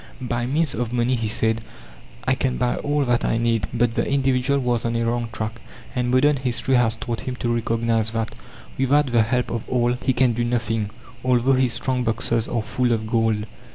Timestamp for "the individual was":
3.93-4.83